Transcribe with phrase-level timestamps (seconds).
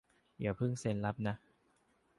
[0.41, 1.35] อย่าเพิ่งเซ็นรับนะ